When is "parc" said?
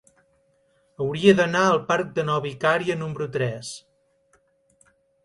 1.91-2.09